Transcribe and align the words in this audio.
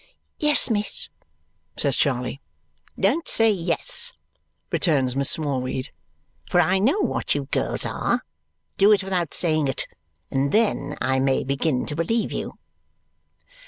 "Yes, 0.39 0.71
miss," 0.71 1.09
says 1.77 1.95
Charley. 1.95 2.41
"Don't 2.99 3.27
say 3.27 3.51
yes," 3.51 4.13
returns 4.71 5.15
Miss 5.15 5.29
Smallweed, 5.29 5.91
"for 6.49 6.59
I 6.59 6.79
know 6.79 7.01
what 7.01 7.35
you 7.35 7.45
girls 7.51 7.85
are. 7.85 8.23
Do 8.77 8.91
it 8.91 9.03
without 9.03 9.35
saying 9.35 9.67
it, 9.67 9.87
and 10.31 10.51
then 10.51 10.97
I 11.01 11.19
may 11.19 11.43
begin 11.43 11.85
to 11.85 11.95
believe 11.95 12.31
you." 12.31 12.57